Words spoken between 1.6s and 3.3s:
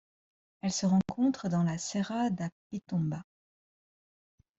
la Serra da Pitomba.